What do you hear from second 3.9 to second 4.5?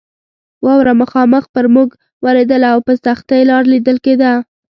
کېده.